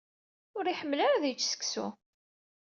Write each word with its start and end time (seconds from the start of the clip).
Ur 0.57 0.65
iḥemmel 0.67 0.99
ara 1.05 1.15
ad 1.17 1.25
yečč 1.27 1.43
seksu. 1.47 1.87